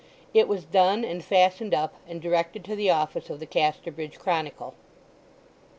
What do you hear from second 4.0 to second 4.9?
Chronicle.